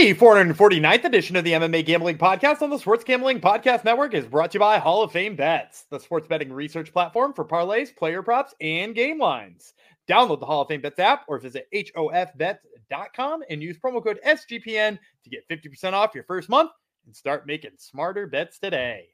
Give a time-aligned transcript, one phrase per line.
[0.00, 4.24] The 449th edition of the MMA Gambling Podcast on the Sports Gambling Podcast Network is
[4.24, 7.94] brought to you by Hall of Fame Bets, the sports betting research platform for parlays,
[7.94, 9.74] player props, and game lines.
[10.08, 14.98] Download the Hall of Fame Bets app or visit hofbets.com and use promo code SGPN
[15.24, 16.70] to get 50% off your first month
[17.04, 19.08] and start making smarter bets today.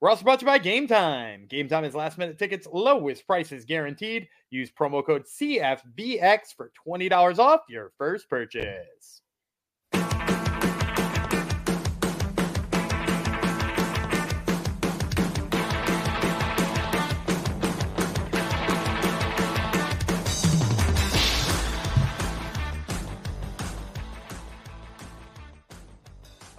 [0.00, 1.46] We're also brought to you by Game Time.
[1.46, 4.26] Game Time is last minute tickets, lowest prices guaranteed.
[4.50, 9.20] Use promo code CFBX for $20 off your first purchase.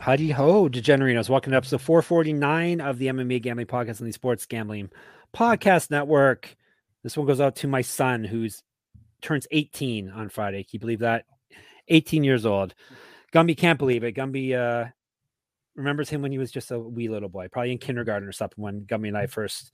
[0.05, 1.29] Howdy ho, degenerinos.
[1.29, 4.91] Welcome to episode 449 of the MMA Gambling Podcast on the Sports Gambling
[5.35, 6.55] Podcast Network.
[7.01, 8.61] This one goes out to my son who's
[9.23, 10.61] turns 18 on Friday.
[10.61, 11.25] Can you believe that?
[11.87, 12.75] 18 years old.
[13.33, 14.13] Gumby can't believe it.
[14.13, 14.91] Gumby uh,
[15.75, 18.63] remembers him when he was just a wee little boy, probably in kindergarten or something
[18.63, 19.71] when Gumby and I first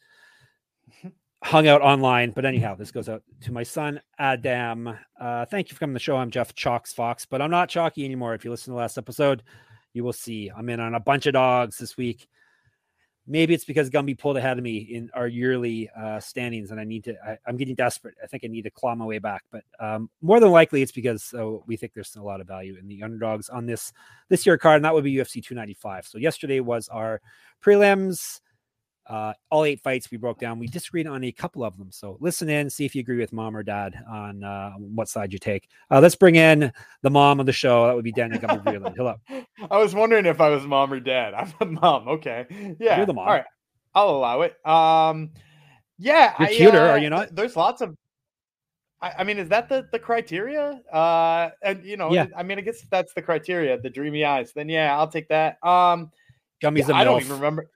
[1.43, 2.31] hung out online.
[2.31, 4.97] But anyhow, this goes out to my son, Adam.
[5.19, 6.15] Uh, thank you for coming to the show.
[6.15, 8.33] I'm Jeff Chalkx Fox, but I'm not Chalky anymore.
[8.33, 9.43] If you listen to the last episode,
[9.93, 12.27] you will see I'm in on a bunch of dogs this week.
[13.27, 16.83] Maybe it's because Gumby pulled ahead of me in our yearly uh, standings, and I
[16.83, 17.15] need to.
[17.23, 18.15] I, am getting desperate.
[18.21, 20.91] I think I need to claw my way back, but um, more than likely, it's
[20.91, 23.93] because uh, we think there's a lot of value in the underdogs on this
[24.29, 26.07] this year card, and that would be UFC 295.
[26.07, 27.21] So yesterday was our
[27.63, 28.41] prelims.
[29.11, 30.57] Uh, all eight fights we broke down.
[30.57, 31.91] We disagreed on a couple of them.
[31.91, 35.33] So listen in, see if you agree with mom or dad on uh, what side
[35.33, 35.67] you take.
[35.89, 37.87] Uh, let's bring in the mom of the show.
[37.87, 39.15] That would be Daniel Gumby Hello.
[39.69, 41.33] I was wondering if I was mom or dad.
[41.37, 42.07] I'm the mom.
[42.07, 42.45] Okay.
[42.79, 42.95] Yeah.
[42.95, 43.27] You're the mom.
[43.27, 43.45] All right.
[43.93, 44.65] I'll allow it.
[44.65, 45.31] Um,
[45.99, 46.33] yeah.
[46.39, 47.35] You're I, cuter, are you uh, not?
[47.35, 47.93] There's lots of.
[49.01, 50.79] I, I, mean, is that the the criteria?
[50.89, 52.27] Uh, and you know, yeah.
[52.37, 53.77] I mean, I guess that's the criteria.
[53.77, 54.53] The dreamy eyes.
[54.53, 55.57] Then yeah, I'll take that.
[55.65, 56.11] Um,
[56.63, 57.67] Gumby's yeah, I don't even remember.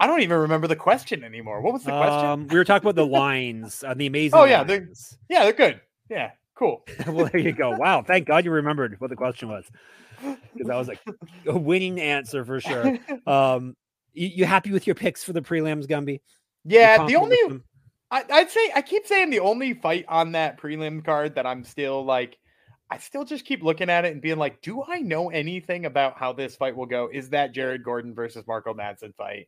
[0.00, 1.60] I don't even remember the question anymore.
[1.60, 2.26] What was the question?
[2.26, 4.38] Um, we were talking about the lines, uh, the amazing.
[4.38, 4.88] Oh yeah, they're,
[5.28, 5.80] yeah, they're good.
[6.08, 6.86] Yeah, cool.
[7.06, 7.72] well, there you go.
[7.72, 9.66] Wow, thank God you remembered what the question was,
[10.22, 11.00] because that was like
[11.46, 12.98] a winning answer for sure.
[13.26, 13.76] Um,
[14.14, 16.20] you, you happy with your picks for the prelims, Gumby?
[16.64, 17.36] Yeah, the only
[18.10, 21.62] I, I'd say I keep saying the only fight on that prelim card that I'm
[21.62, 22.38] still like.
[22.92, 26.18] I still just keep looking at it and being like, do I know anything about
[26.18, 27.08] how this fight will go?
[27.12, 28.74] Is that Jared Gordon versus Mark O.
[28.74, 29.46] Madsen fight?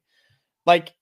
[0.66, 0.94] Like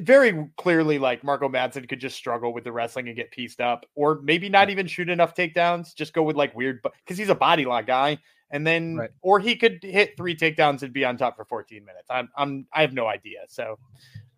[0.00, 1.48] very clearly like Mark O.
[1.48, 4.86] Madsen could just struggle with the wrestling and get pieced up, or maybe not even
[4.86, 5.94] shoot enough takedowns.
[5.94, 8.18] Just go with like weird because he's a body lock guy,
[8.50, 9.10] and then right.
[9.22, 12.06] or he could hit three takedowns and be on top for 14 minutes.
[12.10, 13.40] I'm I'm I have no idea.
[13.48, 13.78] So,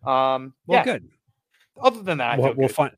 [0.05, 0.83] um, well, yeah.
[0.83, 1.09] good.
[1.81, 2.91] Other than that, we'll, we'll find.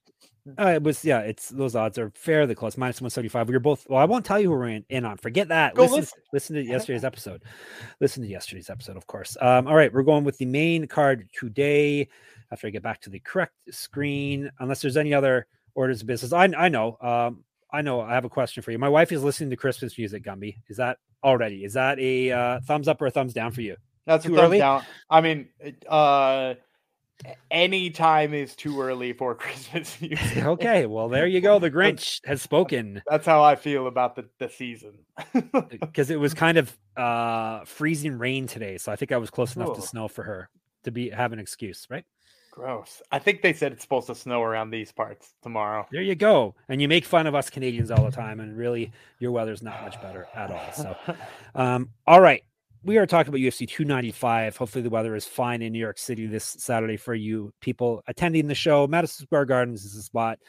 [0.58, 1.20] Uh, it was yeah.
[1.20, 2.76] It's those odds are fairly close.
[2.78, 3.48] Minus one seventy five.
[3.48, 3.88] We were both.
[3.88, 5.18] Well, I won't tell you who we're in, in on.
[5.18, 5.78] Forget that.
[5.78, 6.20] Listen, listen.
[6.34, 7.44] listen to yesterday's episode.
[8.00, 9.38] Listen to yesterday's episode, of course.
[9.40, 12.08] Um, all right, we're going with the main card today.
[12.52, 16.34] After I get back to the correct screen, unless there's any other orders of business,
[16.34, 16.98] I I know.
[17.02, 18.02] Um, I know.
[18.02, 18.80] I have a question for you.
[18.80, 20.24] My wife is listening to Christmas music.
[20.24, 21.64] Gumby, is that already?
[21.64, 23.78] Is that a uh, thumbs up or a thumbs down for you?
[24.06, 24.58] That's Too a thumbs early?
[24.58, 24.84] down.
[25.10, 25.50] I mean,
[25.88, 26.56] uh
[27.50, 30.44] any time is too early for Christmas music.
[30.44, 31.60] okay, well there you go.
[31.60, 33.02] The Grinch has spoken.
[33.08, 35.00] That's how I feel about the, the season.
[35.70, 39.56] Because it was kind of uh freezing rain today, so I think I was close
[39.56, 40.50] enough to snow for her
[40.84, 42.06] to be have an excuse, right?
[42.52, 43.02] Gross.
[43.14, 45.88] I think they said it's supposed to snow around these parts tomorrow.
[45.90, 46.54] There you go.
[46.68, 49.82] And you make fun of us Canadians all the time, and really your weather's not
[49.84, 50.72] much better at all.
[50.74, 51.16] So
[51.56, 52.44] um, all right
[52.84, 54.58] we are talking about UFC 295.
[54.58, 58.48] Hopefully, the weather is fine in New York City this Saturday for you people attending
[58.48, 58.88] the show.
[58.88, 60.40] Madison Square Gardens is the spot.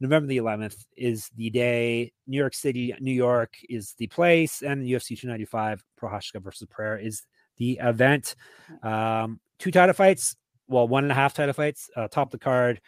[0.00, 2.12] November the 11th is the day.
[2.26, 7.22] New York City, New York is the place, and UFC 295 Prochazka versus Pereira is
[7.56, 8.34] the event.
[8.82, 10.36] Um, two title fights,
[10.68, 12.80] well, one and a half title fights, uh, top the card,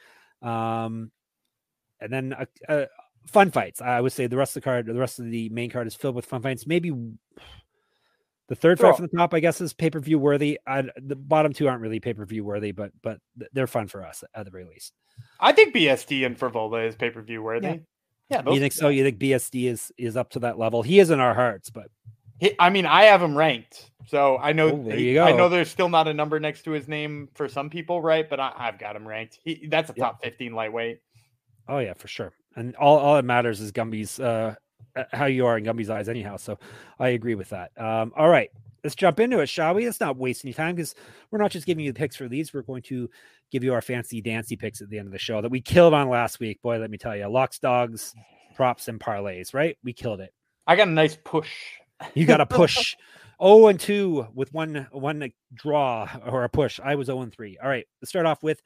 [0.43, 1.13] um,
[2.01, 2.87] and then uh, uh,
[3.27, 3.81] fun fights.
[3.81, 5.95] I would say the rest of the card, the rest of the main card is
[5.95, 6.67] filled with fun fights.
[6.67, 6.93] Maybe
[8.49, 10.59] the third fight from the top, I guess, is pay per view worthy.
[10.67, 13.19] I, the bottom two aren't really pay per view worthy, but but
[13.53, 14.93] they're fun for us at the very least.
[15.41, 17.67] I think BSD and Frevola is pay per view worthy.
[17.67, 17.77] Yeah,
[18.29, 18.89] yeah those, you think so?
[18.89, 20.83] You think BSD is is up to that level?
[20.83, 21.89] He is in our hearts, but
[22.39, 24.73] he, I mean, I have him ranked, so I know.
[24.73, 25.25] Oh, there you go.
[25.25, 28.29] I know there's still not a number next to his name for some people, right?
[28.29, 29.39] But I, have got him ranked.
[29.45, 31.01] He, that's a top 15 lightweight.
[31.69, 32.33] Oh yeah, for sure.
[32.57, 34.55] And all all that matters is Gumby's uh
[35.13, 36.37] how you are in Gumby's eyes, anyhow.
[36.37, 36.59] So
[36.99, 37.71] I agree with that.
[37.79, 38.51] Um, all right,
[38.83, 39.87] let's jump into it, shall we?
[39.87, 40.95] Let's not waste any time because
[41.31, 42.53] we're not just giving you the picks for these.
[42.53, 43.09] We're going to
[43.51, 45.95] give you our fancy dancy picks at the end of the show that we killed
[45.95, 46.63] on last week.
[46.63, 48.15] Boy, let me tell you, locks, dogs,
[48.55, 49.55] props, and parlays.
[49.55, 49.77] Right?
[49.83, 50.33] We killed it.
[50.67, 51.51] I got a nice push
[52.15, 52.97] You got a push.
[53.41, 56.81] oh and 2 with one one draw or a push.
[56.83, 57.59] I was 0 and 3.
[57.63, 58.61] All right, let's start off with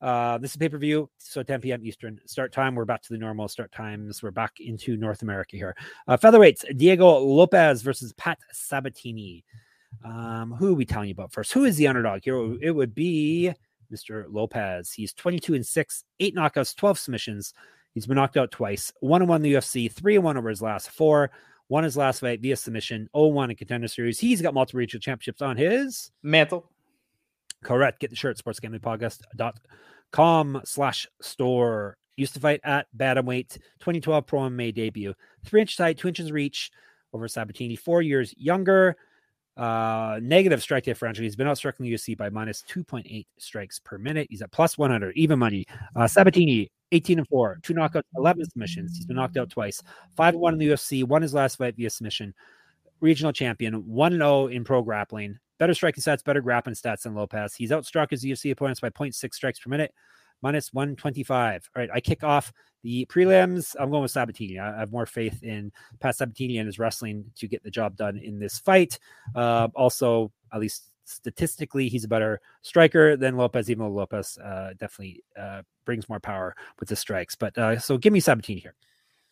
[0.00, 1.84] uh, this is pay per view, so 10 p.m.
[1.84, 2.74] Eastern start time.
[2.74, 4.22] We're back to the normal start times.
[4.22, 5.74] We're back into North America here.
[6.06, 9.44] Uh, featherweights: Diego Lopes versus Pat Sabatini.
[10.04, 11.52] Um, who are we telling you about first?
[11.52, 12.56] Who is the underdog here?
[12.60, 13.52] It would be
[13.92, 14.26] Mr.
[14.28, 14.92] Lopes.
[14.92, 17.54] He's 22 and six, eight knockouts, 12 submissions.
[17.94, 18.92] He's been knocked out twice.
[19.00, 21.30] One and one in the UFC, three and one over his last four.
[21.68, 23.08] One his last fight via submission.
[23.14, 24.20] 0-1 in contender series.
[24.20, 26.70] He's got multiple regional championships on his mantle.
[27.66, 27.98] Correct.
[27.98, 31.96] Get the shirt, sportsgamblingpodcast.com slash store.
[32.16, 35.12] Used to fight at Bantamweight, 2012 Pro MMA debut.
[35.44, 36.70] Three inches height, two inches reach
[37.12, 38.96] over Sabatini, four years younger.
[39.56, 41.24] Uh, negative strike differential.
[41.24, 44.28] He's been outstriking the UFC by minus 2.8 strikes per minute.
[44.30, 45.66] He's at plus 100, even money.
[45.96, 48.96] Uh, Sabatini, 18 and 4, two knockouts, 11 submissions.
[48.96, 49.82] He's been knocked out twice.
[50.16, 52.32] 5 1 in the UFC, won his last fight via submission.
[53.00, 55.40] Regional champion, 1 0 in pro grappling.
[55.58, 57.54] Better striking stats, better grappling stats than Lopes.
[57.54, 59.94] He's outstruck his UFC opponents by 0.6 strikes per minute,
[60.42, 61.70] minus 125.
[61.74, 63.74] All right, I kick off the prelims.
[63.78, 64.58] I'm going with Sabatini.
[64.58, 68.18] I have more faith in Pat Sabatini and his wrestling to get the job done
[68.18, 68.98] in this fight.
[69.34, 74.72] Uh, also, at least statistically, he's a better striker than Lopes, even though Lopes uh,
[74.78, 77.34] definitely uh, brings more power with the strikes.
[77.34, 78.74] But uh, so give me Sabatini here.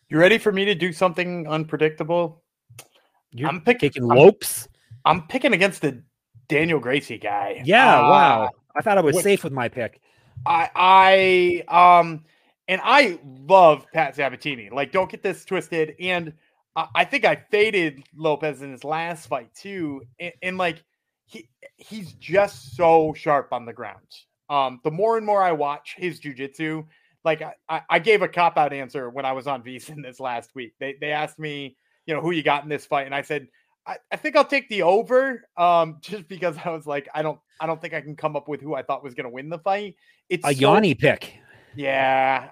[0.09, 2.43] You ready for me to do something unpredictable?
[3.31, 4.67] You're I'm picking Lopes.
[5.03, 6.01] I'm, I'm picking against the
[6.47, 7.61] Daniel Gracie guy.
[7.65, 8.49] Yeah, uh, wow.
[8.75, 10.01] I thought I was safe with my pick.
[10.45, 12.23] I I um
[12.67, 14.69] and I love Pat Sabatini.
[14.71, 15.95] Like, don't get this twisted.
[15.99, 16.33] And
[16.75, 20.01] I, I think I faded Lopes in his last fight too.
[20.19, 20.83] And, and, like
[21.25, 24.07] he he's just so sharp on the ground.
[24.49, 26.85] Um, the more and more I watch his jujitsu,
[27.23, 30.53] like I, I gave a cop out answer when I was on VSiN this last
[30.55, 30.73] week.
[30.79, 33.47] They they asked me, you know, who you got in this fight, and I said
[33.87, 37.39] I, I think I'll take the over, um, just because I was like, I don't,
[37.59, 39.49] I don't think I can come up with who I thought was going to win
[39.49, 39.95] the fight.
[40.29, 41.35] It's a so, Yanni pick.
[41.75, 42.51] Yeah,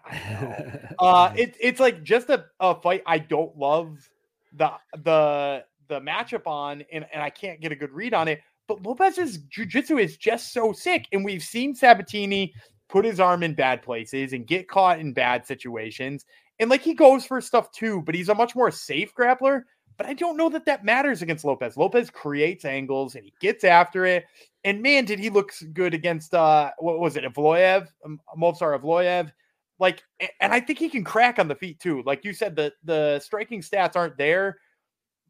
[0.99, 4.09] uh, it's it's like just a, a fight I don't love
[4.51, 4.71] the
[5.03, 8.41] the the matchup on, and and I can't get a good read on it.
[8.67, 12.53] But Lopes's jujitsu is just so sick, and we've seen Sabatini
[12.89, 16.25] put his arm in bad places and get caught in bad situations.
[16.59, 19.63] And like he goes for stuff too, but he's a much more safe grappler.
[19.97, 21.77] But I don't know that that matters against Lopes.
[21.77, 24.25] Lopes creates angles and he gets after it.
[24.63, 29.31] And man, did he look good against uh what was it, Evloev, um, Movsar Evloev?
[29.79, 30.03] Like,
[30.39, 32.03] and I think he can crack on the feet too.
[32.05, 34.57] Like you said, the the striking stats aren't there,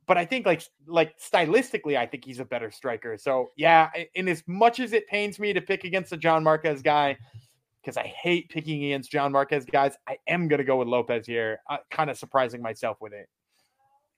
[0.06, 3.18] but I think like like stylistically, I think he's a better striker.
[3.18, 6.82] So yeah, and as much as it pains me to pick against the John Marquez
[6.82, 7.18] guy,
[7.82, 11.60] because I hate picking against John Marquez guys, I am gonna go with Lopes here.
[11.70, 13.28] Uh, kind of surprising myself with it.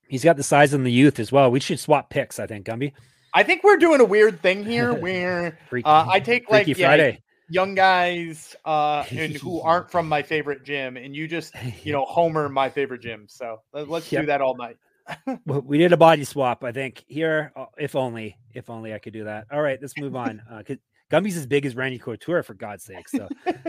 [0.08, 1.52] He's got the size and the youth as well.
[1.52, 2.94] We should swap picks, I think, Gumby.
[3.34, 7.18] I think we're doing a weird thing here where uh, I take like yeah,
[7.50, 11.54] young guys uh, and who aren't from my favorite gym, and you just
[11.84, 13.26] you know homer my favorite gym.
[13.28, 14.24] So let's yep.
[14.24, 14.78] do that all night.
[15.46, 17.04] well, we did a body swap, I think.
[17.08, 19.46] Here, uh, if only, if only I could do that.
[19.52, 20.42] All right, let's move on.
[20.50, 20.64] Uh,
[21.12, 23.08] Gumby's as big as Randy Couture, for God's sake.
[23.10, 23.28] So,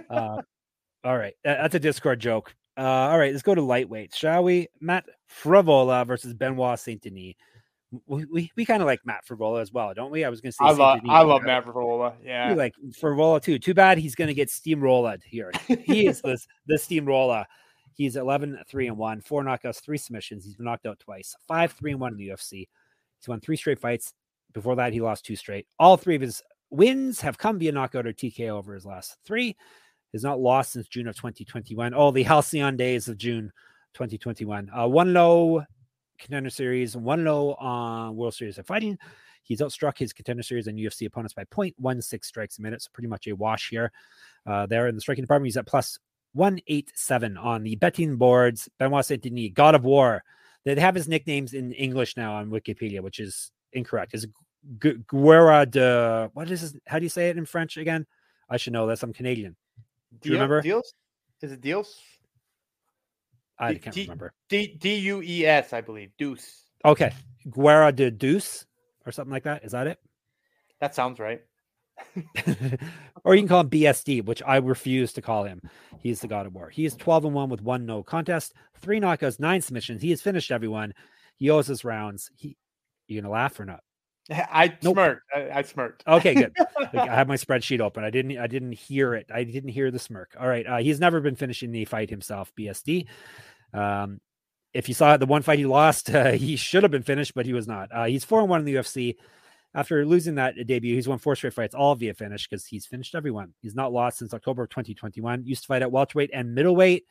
[0.08, 0.40] uh,
[1.04, 2.54] all right, that's a Discord joke.
[2.76, 4.68] Uh, all right, let's go to lightweight, shall we?
[4.80, 5.06] Matt
[5.42, 7.34] Frevola versus Benoit Saint Denis.
[8.06, 10.24] We, we, we kind of like Matt Frevola as well, don't we?
[10.24, 12.14] I was going to say I love I love Matt Frevola.
[12.22, 13.58] Yeah, we like Frevola too.
[13.58, 15.52] Too bad he's going to get steamrolled here.
[15.66, 17.46] He is the the steamroller.
[17.94, 20.44] He's 11 3 and 1, four knockouts, three submissions.
[20.44, 22.68] He's been knocked out twice, 5 3 and 1 in the UFC.
[23.18, 24.12] He's won three straight fights.
[24.52, 25.66] Before that, he lost two straight.
[25.78, 29.56] All three of his wins have come via knockout or TKO over his last three
[30.16, 31.94] has not lost since June of 2021.
[31.94, 33.52] Oh, the halcyon days of June
[33.94, 34.70] 2021.
[34.76, 35.62] Uh, one low
[36.18, 38.98] contender series, one low on World Series of Fighting.
[39.42, 42.82] He's outstruck his contender series and UFC opponents by 0.16 strikes a minute.
[42.82, 43.92] So pretty much a wash here.
[44.44, 45.98] Uh, there in the striking department, he's at plus
[46.32, 48.68] 187 on the betting boards.
[48.78, 50.24] Benoit Saint Denis, God of War.
[50.64, 54.14] They have his nicknames in English now on Wikipedia, which is incorrect.
[54.14, 54.26] Is
[54.78, 56.80] Guerra de what is this?
[56.86, 58.04] How do you say it in French again?
[58.48, 59.02] I should know this.
[59.02, 59.56] I'm Canadian.
[60.20, 60.60] Do you remember?
[60.62, 60.94] Deals?
[61.42, 61.98] Is it Deals?
[63.58, 64.32] I D- can't D- remember.
[64.48, 66.10] D D U E S, I believe.
[66.18, 66.64] Deuce.
[66.84, 67.12] Okay.
[67.50, 68.66] Guerra de Deuce
[69.04, 69.64] or something like that.
[69.64, 69.98] Is that it?
[70.80, 71.40] That sounds right.
[73.24, 75.62] or you can call him BSD, which I refuse to call him.
[75.98, 76.68] He's the God of War.
[76.68, 80.02] He is 12 and 1 with one no contest, three knockouts, nine submissions.
[80.02, 80.92] He has finished everyone.
[81.36, 82.30] He owes his rounds.
[82.36, 82.56] He
[83.08, 83.80] you gonna laugh or not?
[84.30, 84.94] I nope.
[84.94, 85.22] smirked.
[85.34, 86.02] I, I, smirked.
[86.06, 86.52] Okay, good.
[86.94, 88.04] I have my spreadsheet open.
[88.04, 88.38] I didn't.
[88.38, 89.30] I didn't hear it.
[89.32, 90.36] I didn't hear the smirk.
[90.38, 90.66] All right.
[90.66, 92.52] Uh, he's never been finishing the fight himself.
[92.58, 93.06] BSD.
[93.72, 94.20] Um,
[94.72, 97.46] if you saw the one fight he lost, uh, he should have been finished, but
[97.46, 97.88] he was not.
[97.92, 99.16] Uh, he's four and one in the UFC.
[99.74, 103.14] After losing that debut, he's won four straight fights, all via finish because he's finished
[103.14, 103.52] everyone.
[103.60, 105.44] He's not lost since October of 2021.
[105.44, 107.04] Used to fight at welterweight and middleweight.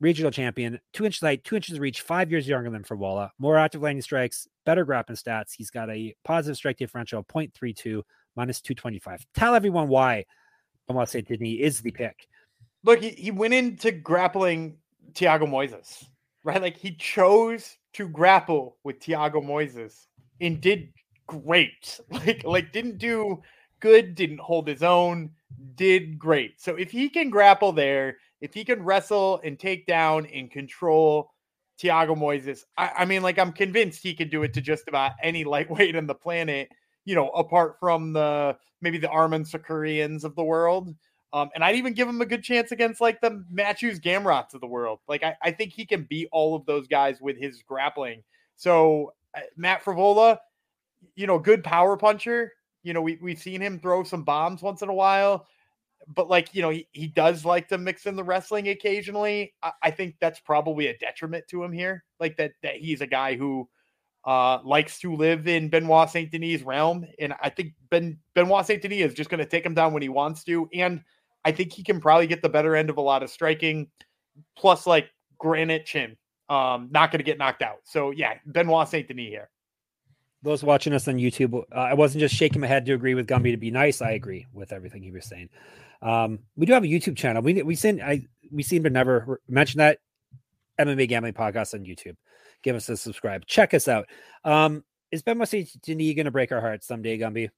[0.00, 3.30] Regional champion, two inches height, two inches reach, five years younger than Frevola.
[3.38, 5.54] More active landing strikes, better grappling stats.
[5.56, 8.02] He's got a positive strike differential of 0.32,
[8.36, 9.26] minus 225.
[9.34, 10.24] Tell everyone why
[10.86, 12.28] Benoit Saint Denis is the pick.
[12.84, 14.76] Look, he, he went into grappling
[15.12, 16.04] Thiago Moises,
[16.44, 16.62] right?
[16.62, 20.06] Like he chose to grapple with Thiago Moises
[20.40, 20.92] and did
[21.26, 22.00] great.
[22.10, 23.42] Like like didn't do
[23.80, 25.30] good, didn't hold his own,
[25.74, 26.60] did great.
[26.60, 31.30] So if he can grapple there, if he can wrestle and take down and control
[31.82, 35.12] Thiago Moises, I, I mean, like I'm convinced he could do it to just about
[35.22, 36.68] any lightweight on the planet.
[37.04, 40.94] You know, apart from the maybe the Arman Tsarukyan of the world.
[41.32, 44.60] Um, and I'd even give him a good chance against like the Mateusz Gamrots of
[44.60, 45.00] the world.
[45.08, 48.22] Like I, I think he can beat all of those guys with his grappling.
[48.56, 50.38] So uh, Matt Frevola,
[51.16, 52.52] you know, good power puncher.
[52.82, 55.46] You know, we we've seen him throw some bombs once in a while,
[56.14, 59.54] but like you know, he, he does like to mix in the wrestling occasionally.
[59.62, 62.04] I, I think that's probably a detriment to him here.
[62.18, 63.68] Like that that he's a guy who
[64.24, 68.82] uh likes to live in Benoit Saint Denis' realm, and I think Ben Benoit Saint
[68.82, 71.02] Denis is just going to take him down when he wants to, and
[71.44, 73.88] I think he can probably get the better end of a lot of striking,
[74.56, 76.16] plus like granite chin.
[76.48, 77.80] Um, not going to get knocked out.
[77.84, 79.50] So yeah, Benoit Saint Denis here
[80.42, 83.26] those watching us on YouTube, uh, I wasn't just shaking my head to agree with
[83.26, 84.00] Gumby to be nice.
[84.00, 85.48] I agree with everything he was saying.
[86.00, 87.42] Um, we do have a YouTube channel.
[87.42, 89.98] We we seem I we seem to never mention that
[90.78, 92.16] MMA gambling podcast on YouTube.
[92.62, 93.46] Give us a subscribe.
[93.46, 94.06] Check us out.
[94.44, 97.50] Um, is Ben Denis going to break our hearts someday, Gumby?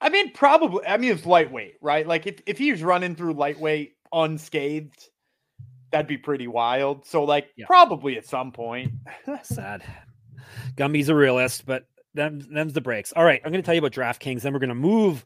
[0.00, 0.86] I mean, probably.
[0.86, 2.06] I mean, it's lightweight, right?
[2.06, 5.08] Like if if he's running through lightweight unscathed,
[5.90, 7.06] that'd be pretty wild.
[7.06, 7.66] So, like, yeah.
[7.66, 8.92] probably at some point.
[9.42, 9.82] Sad.
[10.76, 13.12] Gumby's a realist, but them them's the breaks.
[13.14, 14.42] All right, I'm going to tell you about DraftKings.
[14.42, 15.24] Then we're going to move,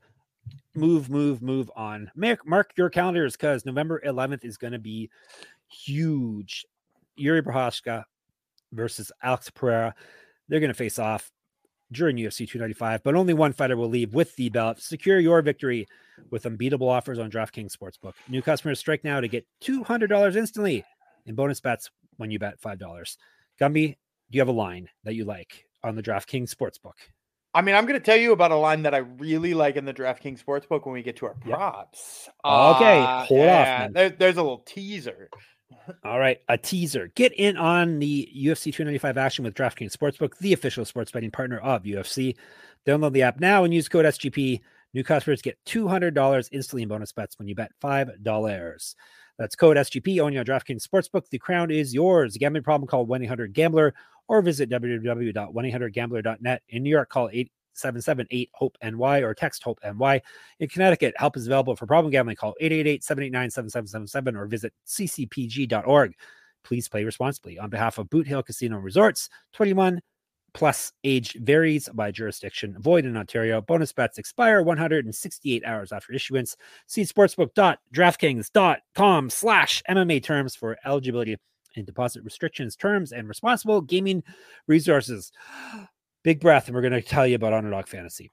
[0.75, 2.11] move, move, move on.
[2.15, 5.11] Mark, mark your calendars because November 11th is going to be
[5.69, 6.65] huge.
[7.17, 8.05] Yuri Prochazka
[8.73, 9.95] versus Alex Pereira.
[10.49, 11.31] They're going to face off
[11.93, 14.81] during UFC 295, but only one fighter will leave with the belt.
[14.81, 15.87] Secure your victory
[16.31, 18.15] with unbeatable offers on DraftKings Sportsbook.
[18.29, 20.85] New customers strike now to get $200 instantly
[21.27, 23.17] in bonus bets when you bet $5.
[23.61, 23.97] Gumby,
[24.31, 26.95] do you have a line that you like on the DraftKings Sportsbook?
[27.53, 29.85] I mean, I'm going to tell you about a line that I really like in
[29.85, 32.25] the DraftKings Sportsbook when we get to our props.
[32.27, 32.35] Yep.
[32.45, 33.93] Okay, uh, hold off.
[33.93, 35.29] There, there's a little teaser.
[36.05, 37.11] All right, a teaser.
[37.17, 41.59] Get in on the UFC 295 action with DraftKings Sportsbook, the official sports betting partner
[41.59, 42.37] of UFC.
[42.87, 44.61] Download the app now and use code SGP.
[44.95, 48.95] New customers get $200 instantly in bonus bets when you bet $5.
[49.39, 51.29] That's code SGP on your DraftKings Sportsbook.
[51.31, 52.37] The crown is yours.
[52.37, 53.95] Gambling problem, call 1 800 Gambler
[54.31, 56.63] or visit www.1800gambler.net.
[56.69, 60.23] In New York, call 8778 HOPE NY or text HOPE NY.
[60.61, 62.37] In Connecticut, help is available for problem gambling.
[62.37, 66.15] Call 888 789 7777 or visit ccpg.org.
[66.63, 67.59] Please play responsibly.
[67.59, 70.01] On behalf of Boot Hill Casino Resorts, 21
[70.55, 72.77] plus age varies by jurisdiction.
[72.79, 73.61] Void in Ontario.
[73.61, 76.57] Bonus bets expire 168 hours after issuance.
[76.87, 81.37] See sportsbook.draftkings.com slash MMA terms for eligibility
[81.77, 84.23] and deposit restrictions, terms, and responsible gaming
[84.67, 85.33] resources.
[86.23, 88.31] Big breath, and we're going to tell you about Underdog Fantasy.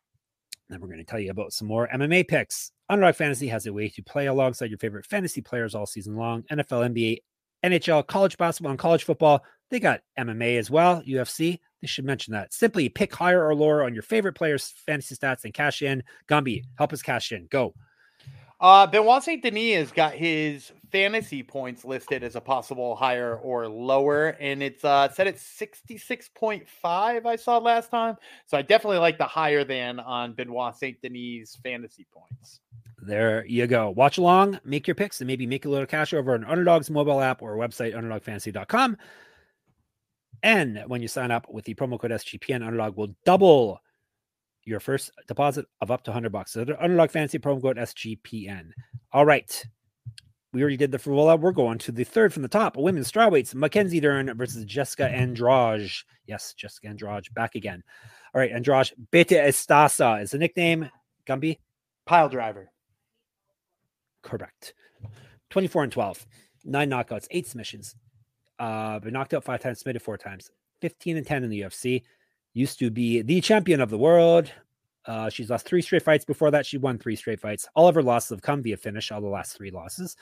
[0.69, 2.71] Then we're going to tell you about some more MMA picks.
[2.89, 6.43] Underdog Fantasy has a way to play alongside your favorite fantasy players all season long
[6.51, 7.19] NFL, NBA,
[7.63, 9.43] NHL, college basketball, and college football.
[9.69, 11.59] They got MMA as well, UFC.
[11.81, 12.53] They should mention that.
[12.53, 16.03] Simply pick higher or lower on your favorite players' fantasy stats and cash in.
[16.27, 17.47] Gumby, help us cash in.
[17.49, 17.73] Go.
[18.59, 23.67] Uh, Benoit Saint Denis has got his fantasy points listed as a possible higher or
[23.67, 26.65] lower, and it's uh, set at 66.5.
[27.25, 28.15] I saw last time.
[28.45, 32.61] So I definitely like the higher than on Benoit Saint Denis fantasy points.
[32.99, 33.91] There you go.
[33.91, 37.21] Watch along, make your picks, and maybe make a little cash over on Underdog's mobile
[37.21, 38.97] app or website, underdogfantasy.com.
[40.43, 43.79] And when you sign up with the promo code SGPN, Underdog will double
[44.65, 46.51] your first deposit of up to 100 bucks.
[46.51, 48.69] So Underdog Fantasy promo code SGPN.
[49.13, 49.65] All right.
[50.53, 51.39] We already did the Frevola.
[51.39, 52.77] We're going to the third from the top.
[52.77, 55.91] Women's strawweights, Mackenzie Dern versus Jessica Andrade.
[56.25, 57.83] Yes, Jessica Andrade back again.
[58.33, 60.89] All right, Andrade Bate Estaca is the nickname.
[61.25, 61.59] Gumby?
[62.05, 62.71] Pile driver.
[64.23, 64.73] Correct.
[65.49, 66.25] 24 and 12.
[66.65, 67.95] Nine knockouts, eight submissions.
[68.59, 70.49] Uh, been knocked out five times, submitted four times.
[70.81, 72.03] 15 and 10 in the UFC
[72.53, 74.51] used to be the champion of the world.
[75.07, 76.25] Uh, she's lost three straight fights.
[76.25, 77.67] Before that, she won three straight fights.
[77.75, 80.15] All of her losses have come via finish, all the last three losses.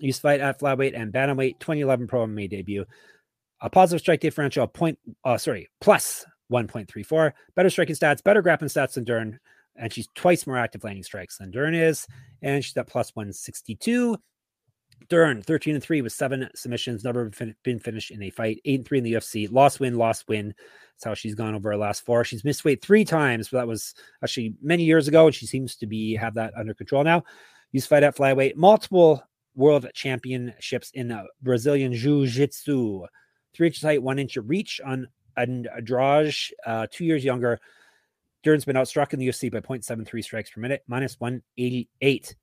[0.00, 2.84] Used to fight at flyweight and bantamweight, 2011 pro MMA debut.
[3.60, 8.94] a positive strike differential point, uh, sorry, plus 1.34, better striking stats, better grappling stats
[8.94, 9.38] than Dern,
[9.76, 12.06] and she's twice more active landing strikes than Dern is,
[12.42, 14.16] and she's at plus 162.
[15.08, 17.30] Dern, 13 and 3 with seven submissions, never
[17.64, 20.54] been finished in a fight, 8 and 3 in the UFC, lost win, lost win.
[20.94, 22.24] That's how she's gone over her last four.
[22.24, 25.76] She's missed weight three times, but that was actually many years ago, and she seems
[25.76, 27.24] to be have that under control now.
[27.72, 29.22] Used fight at flyweight, multiple
[29.54, 33.06] world championships in uh, Brazilian Jiu Jitsu,
[33.54, 36.34] three inches height, one inch reach on Andrade,
[36.66, 37.58] uh, two years younger.
[38.42, 42.34] Dern's been outstruck in the UFC by 0.73 strikes per minute, minus 188.
[42.34, 42.36] I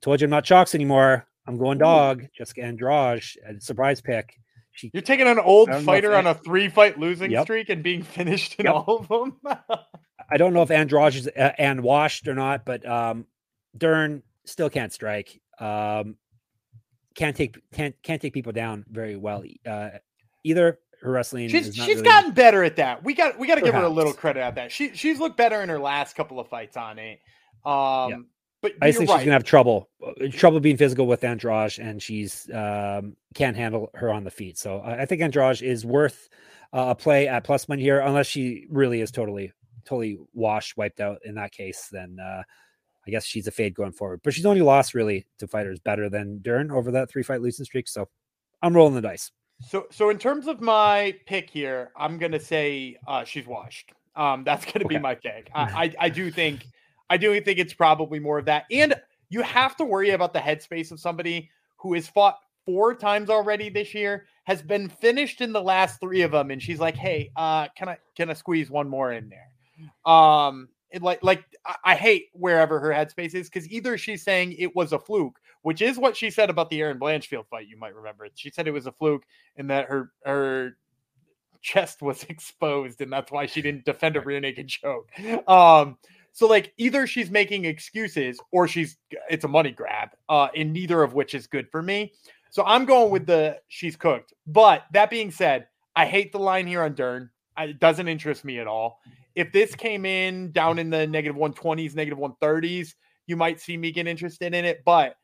[0.00, 1.26] told you I'm not chalks anymore.
[1.46, 2.26] I'm going dog.
[2.36, 4.38] Jessica Andrade, a surprise pick.
[4.72, 7.44] She, You're taking an old fighter on a three fight losing yep.
[7.44, 8.74] streak and being finished in yep.
[8.74, 9.36] all of them.
[10.30, 13.26] I don't know if Andrade is uh, and washed or not, but um,
[13.76, 15.40] Dern still can't strike.
[15.58, 16.16] Um,
[17.14, 19.90] can't take can't can't take people down very well uh,
[20.44, 20.78] either.
[21.02, 21.48] Her wrestling.
[21.48, 22.02] She's she's really...
[22.02, 23.02] gotten better at that.
[23.02, 24.72] We got we got to give her a little credit at that.
[24.72, 27.20] She she's looked better in her last couple of fights on it.
[27.64, 28.28] Um,
[28.62, 29.18] but I think right.
[29.18, 33.90] she's gonna have trouble, uh, trouble being physical with Andrade, and she's um, can't handle
[33.94, 34.56] her on the feet.
[34.56, 36.28] So I think Andrade is worth
[36.72, 39.52] uh, a play at plus money here, unless she really is totally,
[39.84, 41.18] totally washed, wiped out.
[41.24, 42.44] In that case, then uh,
[43.04, 44.20] I guess she's a fade going forward.
[44.22, 47.64] But she's only lost really to fighters better than Dern over that three fight losing
[47.64, 47.88] streak.
[47.88, 48.08] So
[48.62, 49.32] I'm rolling the dice.
[49.60, 53.92] So, so in terms of my pick here, I'm gonna say uh, she's washed.
[54.14, 54.96] Um, that's gonna okay.
[54.96, 55.50] be my pick.
[55.52, 55.62] I,
[56.00, 56.64] I, I do think
[57.10, 58.64] I do think it's probably more of that.
[58.70, 58.94] And
[59.28, 63.68] you have to worry about the headspace of somebody who has fought four times already
[63.68, 67.30] this year, has been finished in the last three of them, and she's like, "Hey,
[67.36, 71.44] uh, can I can I squeeze one more in there?" Um, it, like like
[71.84, 75.80] I hate wherever her headspace is because either she's saying it was a fluke, which
[75.80, 77.68] is what she said about the Erin Blanchfield fight.
[77.68, 79.24] You might remember She said it was a fluke
[79.56, 80.76] and that her her
[81.62, 85.10] chest was exposed, and that's why she didn't defend a rear naked choke.
[85.48, 85.96] Um,
[86.32, 88.96] so like either she's making excuses or she's
[89.30, 92.12] it's a money grab, uh, and neither of which is good for me.
[92.50, 94.32] So I'm going with the she's cooked.
[94.46, 97.30] But that being said, I hate the line here on Dern.
[97.56, 99.00] I, it doesn't interest me at all.
[99.34, 102.94] If this came in down in the negative 120s, negative 130s,
[103.26, 104.82] you might see me get interested in it.
[104.84, 105.16] But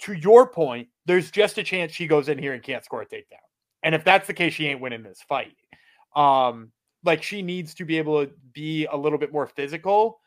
[0.00, 3.06] to your point, there's just a chance she goes in here and can't score a
[3.06, 3.38] takedown.
[3.82, 5.56] And if that's the case, she ain't winning this fight.
[6.14, 6.70] Um,
[7.04, 10.20] like she needs to be able to be a little bit more physical.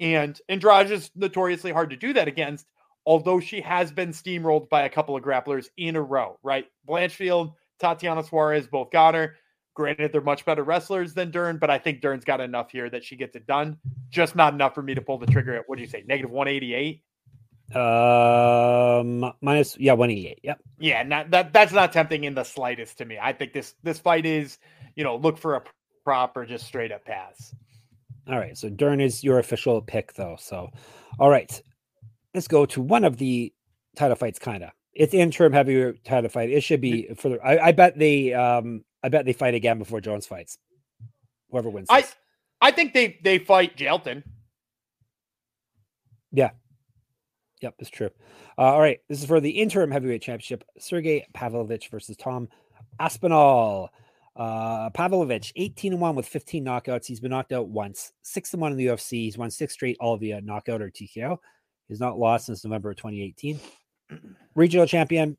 [0.00, 2.66] And Andrade is notoriously hard to do that against,
[3.06, 6.66] although she has been steamrolled by a couple of grapplers in a row, right?
[6.88, 9.36] Blanchfield, Tatiana Suarez both got her.
[9.74, 13.04] Granted, they're much better wrestlers than Dern, but I think Dern's got enough here that
[13.04, 13.78] she gets it done.
[14.10, 16.30] Just not enough for me to pull the trigger at what do you say, negative
[16.30, 17.02] 188?
[17.74, 20.40] Um, minus yeah, 188.
[20.42, 20.60] Yep.
[20.78, 23.18] Yeah, not that that's not tempting in the slightest to me.
[23.20, 24.58] I think this this fight is,
[24.94, 25.62] you know, look for a
[26.04, 27.54] prop or just straight up pass.
[28.28, 28.56] All right.
[28.56, 30.36] So Dern is your official pick, though.
[30.38, 30.70] So,
[31.18, 31.60] all right.
[32.34, 33.52] Let's go to one of the
[33.96, 34.70] title fights, kind of.
[34.94, 36.50] It's interim heavyweight title fight.
[36.50, 37.40] It should be for the.
[37.40, 38.32] I, I, bet they.
[38.32, 40.58] Um, I bet they fight again before Jones fights.
[41.50, 41.88] Whoever wins.
[41.88, 42.14] This.
[42.60, 42.68] I.
[42.68, 44.22] I think they they fight Jailton.
[46.30, 46.50] Yeah.
[47.60, 48.10] Yep, it's true.
[48.58, 52.48] Uh, all right, this is for the interim heavyweight championship: Sergey Pavlovich versus Tom
[52.98, 53.90] Aspinall.
[54.34, 57.06] Uh, Pavlovich, 18 and 1 with 15 knockouts.
[57.06, 59.24] He's been knocked out once, 6 and 1 in the UFC.
[59.24, 61.36] He's won six straight, all via knockout or TKO.
[61.88, 63.60] He's not lost since November of 2018.
[64.54, 65.36] Regional champion,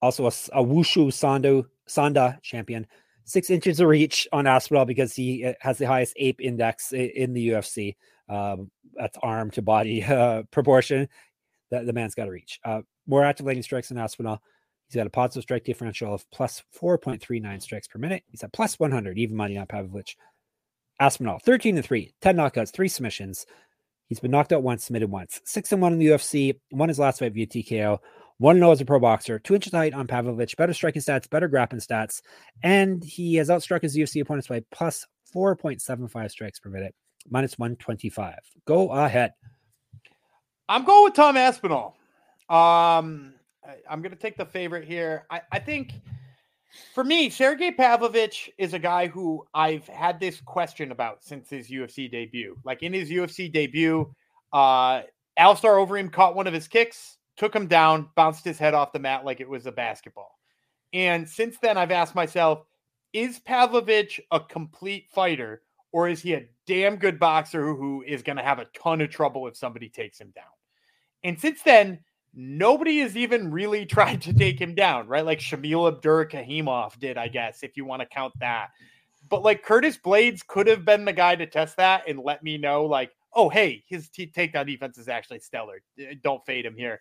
[0.00, 2.86] also a, a Wushu Sando, Sanda champion.
[3.24, 7.32] Six inches of reach on Aspinall because he uh, has the highest ape index in
[7.32, 7.94] the UFC.
[8.28, 11.08] Um, that's arm to body uh, proportion
[11.70, 12.58] that the man's got to reach.
[12.64, 14.42] Uh, more active landing strikes than Aspinall.
[14.92, 18.24] He's got a positive strike differential of plus 4.39 strikes per minute.
[18.28, 20.18] He's at plus 100, even money on Pavlovich.
[21.00, 23.46] Aspinall, 13 and 3, 10 knockouts, three submissions.
[24.08, 25.40] He's been knocked out once, submitted once.
[25.46, 28.00] 6 and 1 in the UFC, won his last fight via TKO.
[28.36, 31.48] 1 0 as a pro boxer, 2 inches height on Pavlovich, better striking stats, better
[31.48, 32.20] grappling stats.
[32.62, 36.94] And he has outstruck his UFC opponents by plus 4.75 strikes per minute,
[37.30, 38.34] minus 125.
[38.66, 39.32] Go ahead.
[40.68, 41.96] I'm going with Tom Aspinall.
[42.50, 43.32] Um,
[43.88, 45.26] I'm going to take the favorite here.
[45.30, 45.94] I, I think
[46.94, 51.68] for me, Sergey Pavlovich is a guy who I've had this question about since his
[51.68, 52.56] UFC debut.
[52.64, 54.12] Like in his UFC debut,
[54.52, 55.02] uh,
[55.36, 58.98] Alistair Overeem caught one of his kicks, took him down, bounced his head off the
[58.98, 60.38] mat like it was a basketball.
[60.92, 62.64] And since then, I've asked myself,
[63.12, 68.22] is Pavlovich a complete fighter or is he a damn good boxer who, who is
[68.22, 70.44] going to have a ton of trouble if somebody takes him down?
[71.22, 72.00] And since then,
[72.34, 75.24] nobody has even really tried to take him down, right?
[75.24, 78.68] Like Shamil Abdurakhimov did, I guess, if you want to count that.
[79.28, 82.58] But like Curtis Blaydes could have been the guy to test that and let me
[82.58, 85.80] know, like, oh, hey, his t- takedown defense is actually stellar.
[86.22, 87.00] Don't fade him here.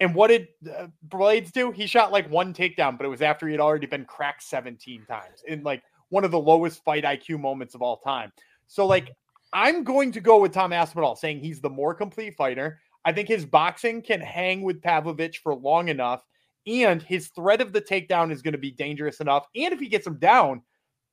[0.00, 1.70] And what did uh, Blaydes do?
[1.70, 5.04] He shot like one takedown, but it was after he had already been cracked 17
[5.06, 8.32] times in like one of the lowest fight IQ moments of all time.
[8.66, 9.12] So, like,
[9.52, 12.80] I'm going to go with Tom Aspinall saying he's the more complete fighter.
[13.04, 16.22] I think his boxing can hang with Pavlovich for long enough,
[16.66, 19.46] and his threat of the takedown is going to be dangerous enough.
[19.56, 20.62] And if he gets him down,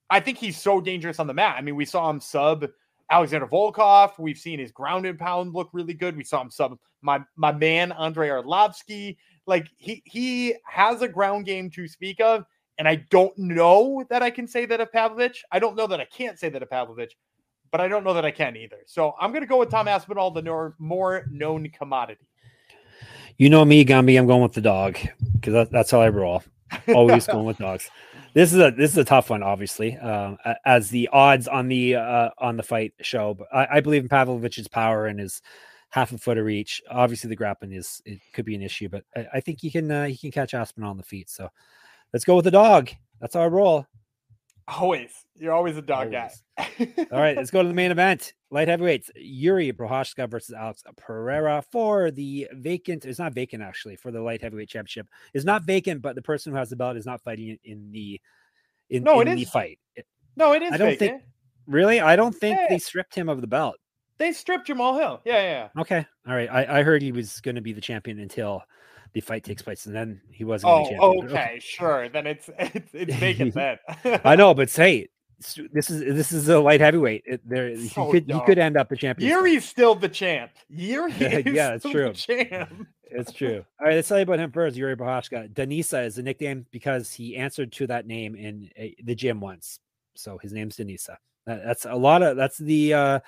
[0.09, 1.55] I think he's so dangerous on the mat.
[1.57, 2.67] I mean, we saw him sub
[3.09, 4.17] Alexander Volkov.
[4.19, 6.17] We've seen his ground and pound look really good.
[6.17, 9.17] We saw him sub my my man Andrei Arlovsky.
[9.45, 12.45] Like he he has a ground game to speak of,
[12.77, 15.43] and I don't know that I can say that of Pavlovich.
[15.51, 17.15] I don't know that I can't say that of Pavlovich,
[17.71, 18.77] but I don't know that I can either.
[18.85, 22.27] So I'm going to go with Tom Aspinall, the more known commodity.
[23.37, 24.17] You know me, Gumby.
[24.17, 24.97] I'm going with the dog
[25.33, 26.43] because that, that's how I roll.
[26.87, 27.89] Always going with dogs.
[28.33, 31.95] This is a this is a tough one, obviously, um, as the odds on the
[31.95, 33.35] uh, on the fight show.
[33.35, 35.41] But I, I, believe in Pavlovich's power and his
[35.89, 36.81] half a foot of reach.
[36.89, 39.89] Obviously, the grappling is it could be an issue, but I, I think he can
[39.89, 41.29] uh, he can catch Aspinall on the feet.
[41.29, 41.49] So
[42.13, 42.89] let's go with the dog.
[43.19, 43.87] That's our roll.
[44.67, 45.11] Always.
[45.35, 46.43] You're always a dog always.
[46.57, 47.07] guy.
[47.11, 48.33] All right, let's go to the main event.
[48.51, 53.05] Light heavyweights, Yuri Prochazka versus Alex Pereira for the vacant.
[53.05, 55.07] It's not vacant actually for the light heavyweight championship.
[55.33, 58.19] It's not vacant, but the person who has the belt is not fighting in the
[58.89, 59.49] in, no, in it the is.
[59.49, 59.79] fight.
[60.35, 60.73] No, it is.
[60.73, 61.11] I don't vacant.
[61.11, 61.23] think
[61.65, 61.99] really.
[61.99, 62.67] I don't think yeah.
[62.69, 63.77] they stripped him of the belt.
[64.17, 65.21] They stripped Jamahal Hill.
[65.25, 65.69] Yeah, yeah.
[65.75, 65.81] yeah.
[65.81, 66.05] Okay.
[66.27, 66.49] All right.
[66.49, 68.63] I, I heard he was going to be the champion until
[69.13, 70.71] the fight takes place, and then he wasn't.
[70.71, 72.09] Oh, okay, okay, sure.
[72.09, 73.77] Then it's it's, it's vacant then.
[74.23, 75.07] I know, but say
[75.71, 77.23] this is this is a light heavyweight.
[77.25, 78.39] It, there so he could dumb.
[78.39, 79.29] he could end up the champion.
[79.29, 80.51] Yuri's still the champ.
[80.69, 82.13] Yuri yeah, it's true.
[82.13, 82.87] champ.
[83.09, 83.63] It's true.
[83.79, 84.75] All right, let's tell you about him first.
[84.75, 85.53] Yuri Prochazka.
[85.53, 89.79] Denisa is a nickname because he answered to that name in a, the gym once.
[90.15, 91.15] So his name's Denisa.
[91.45, 93.19] That, that's a lot of that's the uh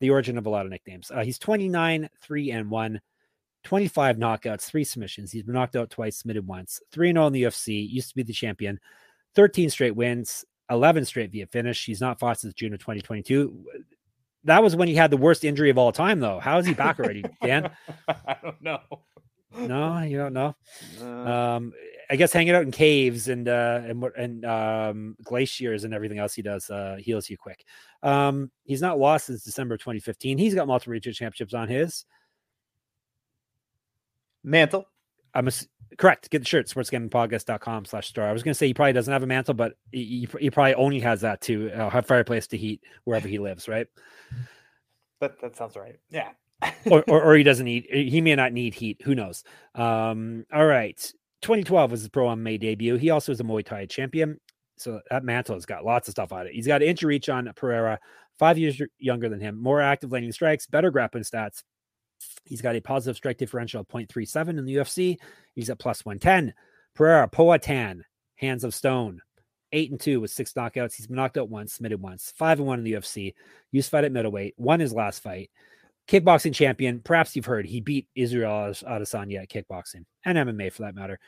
[0.00, 1.10] the origin of a lot of nicknames.
[1.10, 3.00] Uh, he's 29, 3 and 1.
[3.64, 5.32] 25 knockouts, three submissions.
[5.32, 6.80] He's been knocked out twice, submitted once.
[6.92, 8.78] 3 0 in the UFC, used to be the champion.
[9.34, 11.84] 13 straight wins, 11 straight via finish.
[11.84, 13.64] He's not fought since June of 2022.
[14.44, 16.38] That was when he had the worst injury of all time, though.
[16.38, 17.70] How is he back already, Dan?
[18.08, 18.80] I don't know.
[19.56, 20.56] No, you don't know.
[21.00, 21.72] Uh, um,
[22.10, 26.34] I guess hanging out in caves and uh, and and um, glaciers and everything else
[26.34, 27.64] he does uh, heals you quick.
[28.02, 30.36] Um, he's not lost since December 2015.
[30.36, 32.04] He's got multiple regional championships on his
[34.44, 34.86] mantle.
[35.34, 35.52] I'm a,
[35.98, 36.30] correct.
[36.30, 38.24] Get the shirt, sportsgamblingpodcast.com slash store.
[38.24, 40.74] I was going to say he probably doesn't have a mantle, but he, he probably
[40.74, 43.86] only has that to uh, have fireplace to heat wherever he lives, right?
[45.20, 45.96] That, that sounds right.
[46.10, 46.30] Yeah.
[46.90, 49.02] or, or, or, he doesn't need, he may not need heat.
[49.04, 49.42] Who knows?
[49.74, 50.96] Um, all right.
[51.42, 52.96] 2012 was his pro MMA debut.
[52.96, 54.40] He also is a Muay Thai champion.
[54.76, 56.54] So that mantle has got lots of stuff on it.
[56.54, 57.98] He's got an inch reach on Pereira,
[58.38, 61.62] five years younger than him, more active landing strikes, better grappling stats,
[62.44, 65.18] He's got a positive strike differential of 0.37 in the UFC.
[65.54, 66.54] He's at plus 110.
[66.94, 68.02] Pereira, Poatan,
[68.36, 69.20] Hands of Stone,
[69.72, 70.94] eight and two with six knockouts.
[70.94, 73.34] He's been knocked out once, submitted once, five and one in the UFC.
[73.72, 75.50] Used fight at middleweight, won his last fight.
[76.06, 77.00] Kickboxing champion.
[77.00, 81.18] Perhaps you've heard he beat Israel Adesanya at kickboxing and MMA for that matter.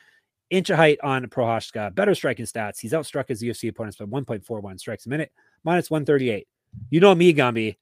[0.50, 2.78] Inch of height on Prochazka, better striking stats.
[2.78, 5.32] He's outstruck his UFC opponents by 1.41 strikes a minute,
[5.64, 6.46] minus 138.
[6.90, 7.76] You know me, Gumby.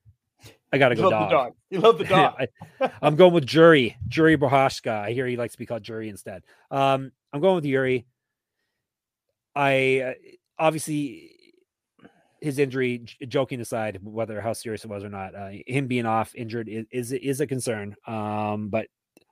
[0.74, 1.30] I gotta go dog.
[1.30, 1.52] dog.
[1.70, 2.34] You love the dog.
[2.80, 4.90] I, am going with Jury, Jury Prochazka.
[4.90, 6.42] I hear he likes to be called Jury instead.
[6.70, 8.06] Um, I'm going with Yuri.
[9.54, 10.12] I uh,
[10.58, 11.30] obviously
[12.40, 16.06] his injury, j- joking aside, whether how serious it was or not, uh, him being
[16.06, 17.94] off injured is is, is a concern.
[18.06, 18.88] Um, but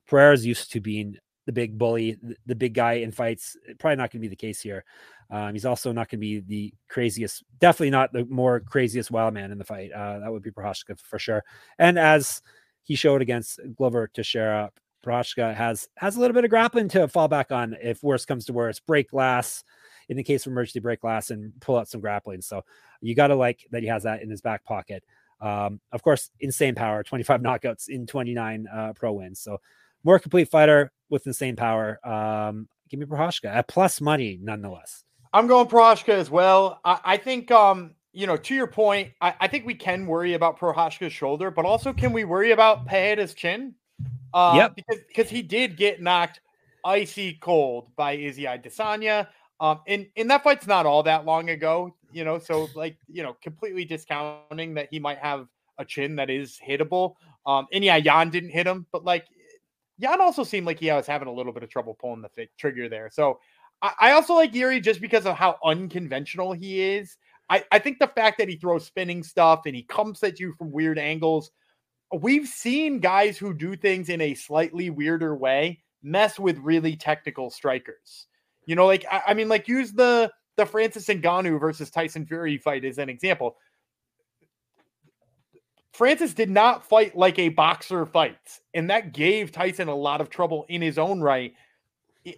[0.06, 3.56] Pereira's used to being the big bully, the, big guy in fights.
[3.78, 4.84] Probably not going to be the case here.
[5.30, 9.34] Um, he's also not going to be the craziest, definitely not the more craziest wild
[9.34, 9.90] man in the fight.
[9.92, 11.42] Uh, that would be Prochazka for sure.
[11.78, 12.42] And as
[12.82, 14.70] he showed against Glover Teixeira,
[15.04, 18.44] Prochazka has has a little bit of grappling to fall back on if worse comes
[18.46, 18.78] to worse.
[18.78, 19.64] Break glass
[20.08, 22.40] in the case of emergency break glass and pull out some grappling.
[22.40, 22.62] So
[23.00, 25.02] you got to like that he has that in his back pocket.
[25.40, 29.40] Um, of course, insane power, 25 knockouts in 29 uh, pro wins.
[29.40, 29.60] So
[30.04, 31.98] more complete fighter with insane power.
[32.06, 35.04] Um, give me Prochazka at plus money nonetheless.
[35.32, 36.80] I'm going Prochazka as well.
[36.84, 40.34] I, I, think, um, you know, to your point, I, I, think we can worry
[40.34, 43.74] about Prochazka's shoulder, but also can we worry about Pereira's chin?
[44.34, 44.76] Uh, yep.
[44.76, 46.40] Because because he did get knocked
[46.84, 49.28] icy cold by Izzy Adesanya.
[49.60, 53.22] Um, and, and that fight's not all that long ago, you know, so like, you
[53.22, 55.46] know, completely discounting that he might have
[55.78, 57.14] a chin that is hittable.
[57.46, 59.26] Um, and yeah, Jan didn't hit him, but like
[60.02, 62.50] Jan also seemed like he was having a little bit of trouble pulling the fit,
[62.58, 63.10] trigger there.
[63.12, 63.38] So
[63.80, 67.16] I, I also like Yuri just because of how unconventional he is.
[67.48, 70.54] I, I think the fact that he throws spinning stuff and he comes at you
[70.54, 71.50] from weird angles.
[72.12, 77.50] We've seen guys who do things in a slightly weirder way mess with really technical
[77.50, 78.26] strikers.
[78.66, 82.58] You know, like I, I mean, like use the the Francis Ngannou versus Tyson Fury
[82.58, 83.56] fight as an example.
[85.92, 90.30] Francis did not fight like a boxer fights, and that gave Tyson a lot of
[90.30, 91.52] trouble in his own right.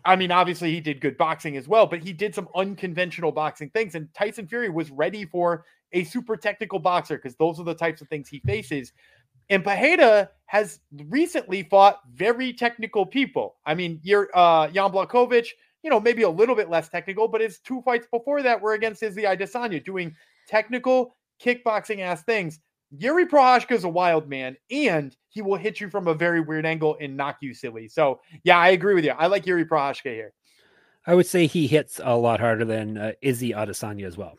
[0.04, 3.70] I mean, obviously he did good boxing as well, but he did some unconventional boxing
[3.70, 3.94] things.
[3.94, 8.00] And Tyson Fury was ready for a super technical boxer because those are the types
[8.00, 8.92] of things he faces.
[9.50, 13.56] And Pereira has recently fought very technical people.
[13.66, 15.48] I mean, you're uh Jan Blachowicz,
[15.82, 18.72] you know, maybe a little bit less technical, but his two fights before that were
[18.72, 20.16] against Izzy Adesanya doing
[20.48, 22.58] technical kickboxing ass things.
[22.98, 26.66] Yuri Prochazka is a wild man, and he will hit you from a very weird
[26.66, 27.88] angle and knock you silly.
[27.88, 29.12] So, yeah, I agree with you.
[29.12, 30.32] I like Yuri Prochazka here.
[31.06, 34.34] I would say he hits a lot harder than uh, Izzy Adesanya as well.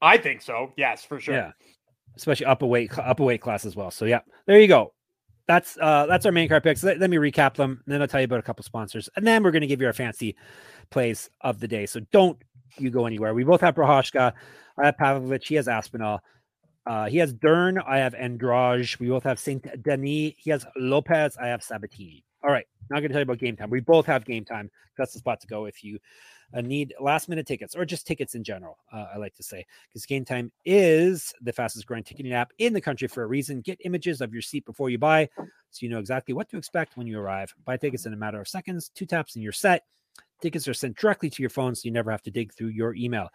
[0.00, 0.72] I think so.
[0.76, 1.34] Yes, for sure.
[1.34, 1.52] Yeah,
[2.16, 3.90] especially up a weight up a weight class as well.
[3.90, 4.92] So, yeah, there you go.
[5.48, 6.82] That's uh that's our main card picks.
[6.82, 9.26] Let, let me recap them, and then I'll tell you about a couple sponsors, and
[9.26, 10.36] then we're going to give you our fancy
[10.90, 11.86] plays of the day.
[11.86, 12.38] So don't
[12.78, 13.34] you go anywhere.
[13.34, 14.32] We both have Prochazka.
[14.78, 15.48] I have Pavlovich.
[15.48, 16.20] He has Aspinall.
[16.86, 17.78] Uh, he has Dern.
[17.78, 18.88] I have Andrade.
[18.98, 20.34] We both have Saint Denis.
[20.36, 21.36] He has Lopes.
[21.38, 22.24] I have Sabatini.
[22.42, 22.66] All right.
[22.90, 23.70] I'm going to tell you about game time.
[23.70, 24.70] We both have game time.
[24.98, 25.98] That's the spot to go if you
[26.54, 28.78] uh, need last minute tickets or just tickets in general.
[28.92, 32.72] Uh, I like to say because game time is the fastest growing ticketing app in
[32.72, 33.60] the country for a reason.
[33.60, 36.96] Get images of your seat before you buy so you know exactly what to expect
[36.96, 37.54] when you arrive.
[37.64, 39.84] Buy tickets in a matter of seconds, two taps, and you're set.
[40.42, 42.94] Tickets are sent directly to your phone so you never have to dig through your
[42.94, 43.28] email.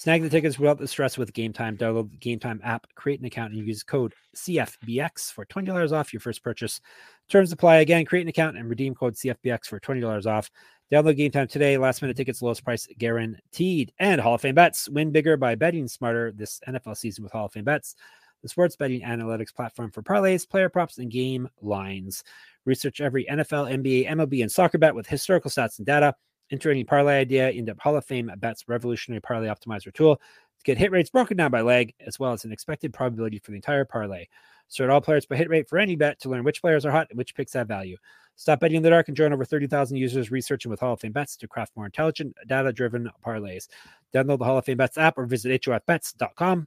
[0.00, 1.76] Snag the tickets without the stress with Game Time.
[1.76, 6.14] Download the Game Time app, create an account, and use code CFBX for $20 off
[6.14, 6.80] your first purchase.
[7.28, 8.06] Terms apply again.
[8.06, 10.50] Create an account and redeem code CFBX for $20 off.
[10.90, 11.76] Download Game Time today.
[11.76, 13.92] Last minute tickets, lowest price guaranteed.
[13.98, 14.88] And Hall of Fame bets.
[14.88, 17.94] Win bigger by betting smarter this NFL season with Hall of Fame bets,
[18.40, 22.24] the sports betting analytics platform for parlays, player props, and game lines.
[22.64, 26.14] Research every NFL, NBA, MLB, and soccer bet with historical stats and data
[26.50, 30.78] Enter any parlay idea into Hall of Fame Bets Revolutionary Parlay Optimizer tool to get
[30.78, 33.84] hit rates broken down by leg, as well as an expected probability for the entire
[33.84, 34.26] parlay.
[34.68, 37.08] Sort all players by hit rate for any bet to learn which players are hot
[37.10, 37.96] and which picks have value.
[38.36, 41.12] Stop betting in the dark and join over 30,000 users researching with Hall of Fame
[41.12, 43.68] Bets to craft more intelligent, data driven parlays.
[44.14, 46.66] Download the Hall of Fame Bets app or visit HOFBets.com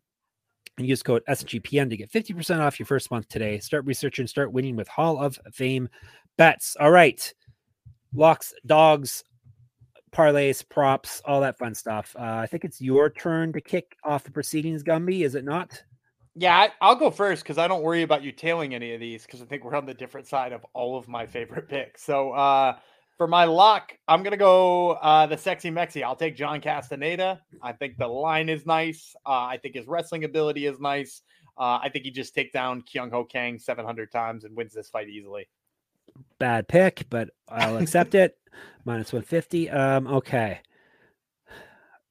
[0.78, 3.60] and use code SGPN to get 50% off your first month today.
[3.60, 5.90] Start researching, start winning with Hall of Fame
[6.38, 6.76] Bets.
[6.80, 7.34] All right.
[8.14, 9.24] Locks, dogs,
[10.14, 12.16] parlays, props, all that fun stuff.
[12.18, 15.84] Uh, I think it's your turn to kick off the proceedings, Gumby, is it not?
[16.36, 19.26] Yeah, I, will go first because I don't worry about you tailing any of these
[19.26, 22.04] because I think we're on the different side of all of my favorite picks.
[22.04, 22.78] So uh,
[23.18, 26.04] for my lock, I'm gonna go uh, the sexy Mexi.
[26.04, 27.42] I'll take John Castaneda.
[27.62, 29.16] I think the line is nice.
[29.26, 31.22] Uh, I think his wrestling ability is nice.
[31.56, 34.90] Uh, I think he just takes down Kyung Ho Kang 700 times and wins this
[34.90, 35.48] fight easily
[36.40, 38.38] bad pick, but I'll accept it.
[38.86, 39.70] Minus 150.
[39.70, 40.60] Um, okay.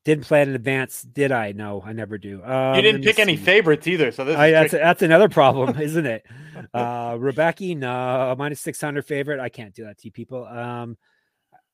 [0.04, 1.52] Didn't plan in advance, did I?
[1.52, 2.42] No, I never do.
[2.42, 6.06] Um, you didn't pick any favorites either, so this I, that's that's another problem, isn't
[6.06, 6.26] it?
[6.74, 9.40] Uh, Rebecca, no, minus six hundred favorite.
[9.40, 10.46] I can't do that to you people.
[10.46, 10.96] Um,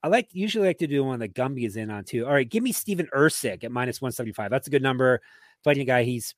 [0.02, 2.26] I like usually like to do one that Gumby is in on too.
[2.26, 4.50] All right, give me Stephen Erceg at minus one seventy five.
[4.50, 5.20] That's a good number.
[5.64, 6.34] Fighting a guy he's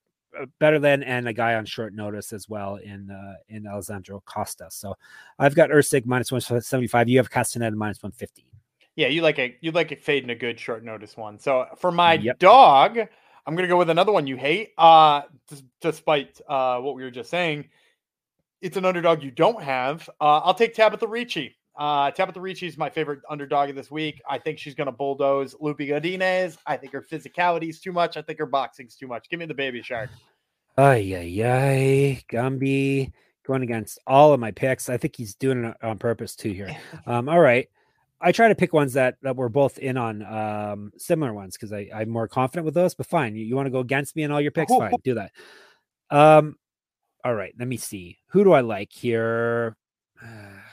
[0.58, 4.68] better than and a guy on short notice as well in uh, in Alessandro Costa.
[4.70, 4.94] So
[5.38, 7.08] I've got Erceg minus 175.
[7.08, 8.46] You have Castaneda minus 150.
[8.96, 11.38] Yeah, you like a you like a fade in a good short notice one.
[11.38, 12.38] So for my yep.
[12.38, 12.98] dog,
[13.46, 14.72] I'm gonna go with another one you hate.
[14.76, 15.22] Uh
[15.80, 17.68] despite uh what we were just saying,
[18.60, 20.08] it's an underdog you don't have.
[20.20, 21.56] Uh I'll take Tabatha Ricci.
[21.80, 24.20] Uh, Tabatha Ricci is my favorite underdog of this week.
[24.28, 26.58] I think she's going to bulldoze Lupi Godinez.
[26.66, 28.18] I think her physicality is too much.
[28.18, 29.30] I think her boxing's too much.
[29.30, 30.10] Give me the baby shark.
[30.76, 32.24] Ay, ay, ay.
[32.30, 33.10] Gumby
[33.46, 34.90] going against all of my picks.
[34.90, 36.76] I think he's doing it on purpose too here.
[37.06, 37.66] Um, all right.
[38.20, 41.72] I try to pick ones that, that we're both in on, um, similar ones because
[41.72, 43.34] I'm more confident with those, but fine.
[43.34, 44.70] You, you want to go against me in all your picks?
[44.70, 45.32] Fine, do that.
[46.10, 46.56] Um,
[47.24, 47.54] all right.
[47.58, 48.18] Let me see.
[48.32, 49.78] Who do I like here?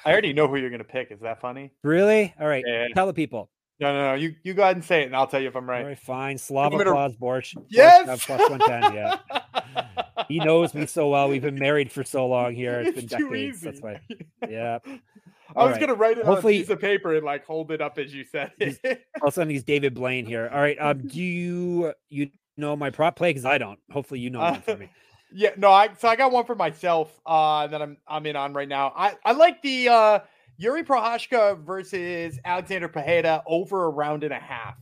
[0.06, 1.12] I already know who you're going to pick.
[1.12, 1.72] Is that funny?
[1.84, 2.34] Really?
[2.40, 2.64] All right.
[2.66, 2.88] Yeah.
[2.94, 3.50] Tell the people.
[3.80, 4.14] No, no, no.
[4.16, 5.82] You you go ahead and say it, and I'll tell you if I'm right.
[5.82, 6.38] All right, fine.
[6.38, 7.56] Slava Claus Borsch.
[7.70, 8.26] Yes.
[8.26, 8.94] plus 110.
[8.94, 9.18] Yeah.
[10.28, 11.30] he knows me so well.
[11.30, 12.80] We've been married for so long here.
[12.80, 13.62] It's, it's been decades.
[13.62, 14.02] That's why.
[14.50, 14.80] Yeah.
[15.56, 15.80] I was right.
[15.80, 18.14] gonna write it Hopefully, on a piece of paper and like hold it up as
[18.14, 18.80] you said it.
[19.22, 20.50] all of a sudden, he's David Blaine here.
[20.52, 20.78] All right.
[20.80, 23.30] Um, do you you know my prop play?
[23.30, 23.80] Because I don't.
[23.92, 24.90] Hopefully, you know one for me.
[25.34, 28.54] Yeah, no, I so I got one for myself uh that I'm I'm in on
[28.54, 28.94] right now.
[28.96, 30.20] I I like the uh
[30.58, 34.78] Yuri Prochazka versus Alexander Pereira over a round and a half.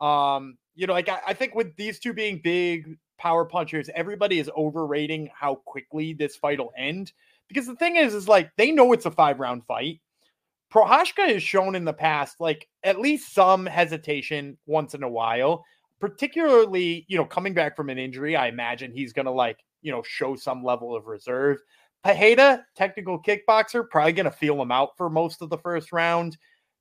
[0.00, 4.38] Um, you know, like I, I think with these two being big power punchers, everybody
[4.38, 7.12] is overrating how quickly this fight will end.
[7.48, 10.00] Because the thing is, is like they know it's a five round fight.
[10.72, 15.64] Prochazka has shown in the past, like at least some hesitation once in a while,
[16.02, 18.34] particularly, you know, coming back from an injury.
[18.34, 21.58] I imagine he's going to like, you know, show some level of reserve.
[22.02, 26.36] Pereira, technical kickboxer, probably going to feel him out for most of the first round.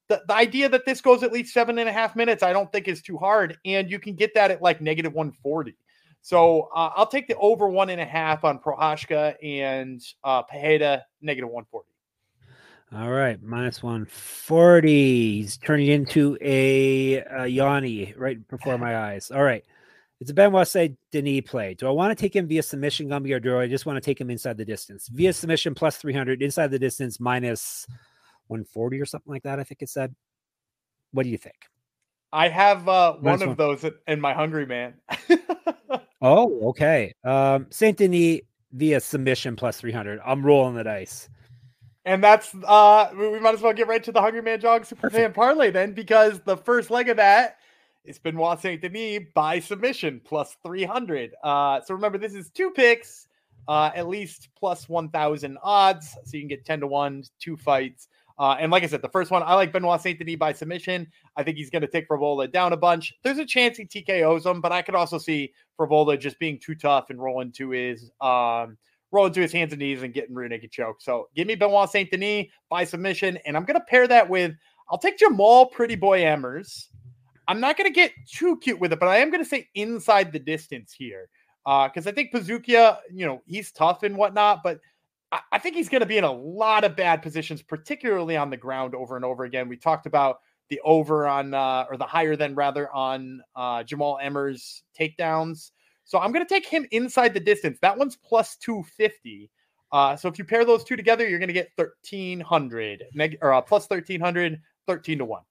[0.10, 2.72] The, the idea that this goes at least seven and a half minutes, I don't
[2.72, 3.60] think is too hard.
[3.64, 5.76] And you can get that at like negative 140.
[6.24, 11.04] So uh, I'll take the over one and a half on Prochazka and uh, Pereira,
[11.22, 11.91] negative 140.
[12.94, 15.38] All right, minus 140.
[15.38, 19.32] He's turning into a, a Yanni right before my eyes.
[19.32, 19.64] All right.
[20.20, 21.74] It's a Benoit Saint Denis play.
[21.74, 24.02] Do I want to take him via submission, Gumby, or do I just want to
[24.02, 25.08] take him inside the distance?
[25.08, 27.88] Via submission plus 300, inside the distance minus
[28.48, 30.14] 140 or something like that, I think it said.
[31.14, 31.56] What do you think?
[32.34, 33.58] I have uh, one of one.
[33.58, 34.96] those in my Hungry Man.
[36.22, 37.14] oh, okay.
[37.24, 38.42] Um, Saint Denis
[38.74, 40.20] via submission plus 300.
[40.26, 41.30] I'm rolling the dice.
[42.06, 45.10] And that's uh we might as well get right to the Hungry Man Jog Super
[45.10, 47.58] Fan Parlay then, because the first leg of that
[48.04, 51.34] is Benoit Saint Denis by submission plus 300.
[51.44, 53.28] Uh so remember this is two picks,
[53.68, 56.18] uh at least plus 1000 odds.
[56.26, 58.08] So you can get 10 to 1, two fights.
[58.42, 61.06] Uh, and like I said, the first one, I like Benoit Saint Denis by submission.
[61.38, 63.14] I think he's going to take Frevola down a bunch.
[63.22, 66.74] There's a chance he TKOs him, but I could also see Frevola just being too
[66.74, 68.80] tough and rolling to his um,
[69.12, 71.02] rolling to his hands and knees and getting rear naked choke.
[71.02, 74.54] So give me Benoit Saint Denis by submission, and I'm going to pair that with
[74.90, 76.88] I'll take Jamall Pretty Boy Emmers.
[77.48, 79.68] I'm not going to get too cute with it, but I am going to say
[79.76, 81.30] inside the distance here
[81.64, 84.80] because uh, I think Buzukja, you know, he's tough and whatnot, but
[85.52, 88.58] I, think he's going to be in a lot of bad positions, particularly on the
[88.58, 89.70] ground over and over again.
[89.70, 94.22] We talked about the over on, uh, or the higher than rather on uh, Jamall
[94.22, 95.72] Emmers takedowns.
[96.12, 97.80] So I'm going to take him inside the distance.
[97.82, 99.50] That one's plus 250.
[99.94, 103.54] Uh, so if you pair those two together, you're going to get 1300 neg- or
[103.54, 105.42] uh, plus 1300, 13 to 1.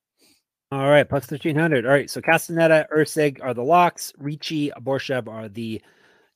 [0.73, 1.87] All right, plus 1300.
[1.87, 5.81] All right, so Castaneda, Erceg are the locks, Ricci, Borshchev are the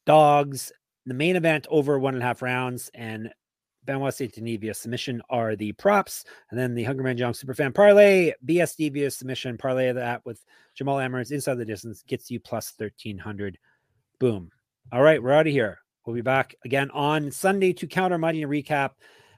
[0.06, 0.72] dogs,
[1.04, 3.30] the main event over one and a half rounds, and
[3.84, 6.24] Benoit Saint Denis via submission are the props.
[6.50, 10.42] And then the Hungry Man Jong Superfan Parlay, BSD via submission, parlay of that with
[10.80, 13.58] Jamall Emmers inside the distance gets you plus 1300.
[14.20, 14.50] Boom.
[14.92, 15.78] All right, we're out of here.
[16.06, 18.90] We'll be back again on Sunday to counter money and recap.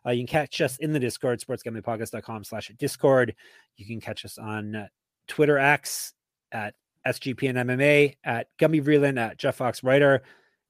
[0.05, 3.35] Uh, you can catch us in the Discord, sportsgamblingpodcast.com slash Discord.
[3.77, 4.89] You can catch us on
[5.29, 6.13] Twitter X
[6.53, 6.75] at
[7.07, 10.23] SGP and MMA, at Gumby Vreeland, at Jeff Fox Writer.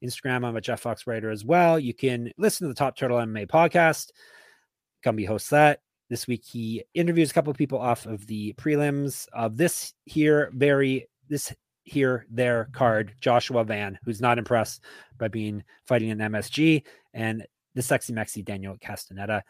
[0.05, 0.45] Instagram.
[0.45, 1.79] I'm a Jeff Fox writer as well.
[1.79, 4.11] You can listen to the Top Turtle MMA podcast.
[5.05, 5.81] Gumby hosts that.
[6.09, 10.51] This week he interviews a couple of people off of the prelims of this here
[10.55, 11.53] very this
[11.87, 13.15] here there card.
[13.21, 14.83] Joshua Van, who's not impressed
[15.19, 16.83] by being fighting an MSG,
[17.15, 19.43] and the sexy Mexi Daniel Castaneda.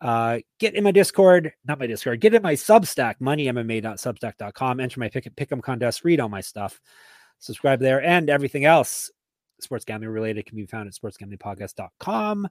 [0.00, 4.80] Uh, get in my Discord, not my Discord, get in my Substack, moneymma.substack.com.
[4.80, 6.80] Enter my pick pick'em contest, read all my stuff,
[7.38, 9.10] subscribe there, and everything else
[9.60, 12.48] sports gambling related can be found at sportsgamblingpodcast.com.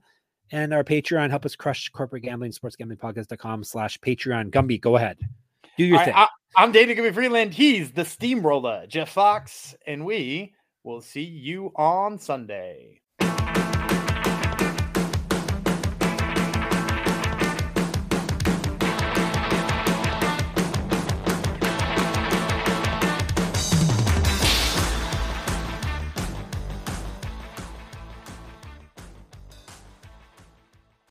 [0.52, 4.50] And our Patreon, help us crush corporate gambling, sportsgamblingpodcast.com slash Patreon.
[4.50, 5.18] Gumby, go ahead.
[5.76, 6.14] Do your thing.
[6.14, 6.28] I,
[6.64, 7.52] am David Gumby Vreeland.
[7.52, 13.02] He's the steamroller, Jeff Fox, and we will see you on Sunday.